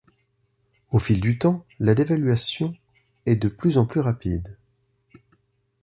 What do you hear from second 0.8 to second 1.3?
Au fil